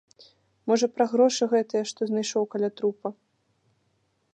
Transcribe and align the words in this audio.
Можа, 0.71 0.87
пра 0.95 1.05
грошы 1.11 1.43
гэтыя, 1.53 1.83
што 1.93 2.01
знайшоў 2.13 2.43
каля 2.55 2.69
трупа? 2.79 3.09